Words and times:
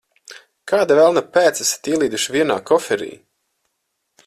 Kāda 0.71 0.97
velna 0.99 1.23
pēc 1.35 1.61
esat 1.65 1.91
ielīduši 1.93 2.35
vienā 2.37 2.57
koferī? 2.73 3.13